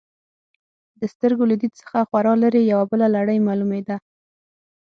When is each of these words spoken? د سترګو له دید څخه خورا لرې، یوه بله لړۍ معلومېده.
د 0.99 1.01
سترګو 1.13 1.43
له 1.51 1.55
دید 1.61 1.73
څخه 1.81 2.07
خورا 2.09 2.33
لرې، 2.43 2.61
یوه 2.71 2.85
بله 2.91 3.07
لړۍ 3.15 3.39
معلومېده. 3.47 3.95